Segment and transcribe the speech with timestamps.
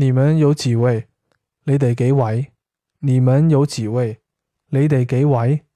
[0.00, 1.08] 你们有几位？
[1.64, 2.52] 你哋几位
[3.00, 4.20] 你们有几位？
[4.70, 5.66] 你哋几位